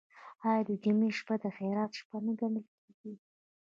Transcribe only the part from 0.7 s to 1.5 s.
جمعې شپه د